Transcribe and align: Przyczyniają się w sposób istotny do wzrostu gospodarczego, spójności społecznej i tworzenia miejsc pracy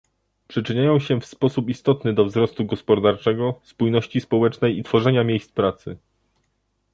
Przyczyniają 0.47 0.99
się 0.99 1.19
w 1.19 1.25
sposób 1.25 1.69
istotny 1.69 2.13
do 2.13 2.25
wzrostu 2.25 2.65
gospodarczego, 2.65 3.59
spójności 3.63 4.21
społecznej 4.21 4.79
i 4.79 4.83
tworzenia 4.83 5.23
miejsc 5.23 5.51
pracy 5.51 5.97